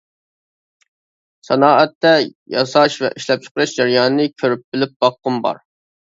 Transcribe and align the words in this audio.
سانائەتتە 1.47 2.13
ياساش 2.55 2.97
ۋە 3.05 3.13
ئىشلەپچىقىرىش 3.19 3.75
جەريانىنى 3.77 4.27
كۆرۈپ 4.43 4.67
بىلىپ 4.73 4.99
باققۇم 5.07 5.41
بار. 5.47 5.63